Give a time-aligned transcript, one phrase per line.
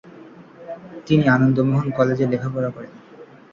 [1.07, 2.93] তিনি আনন্দমোহন কলেজ এ লেখাপড়া করেন।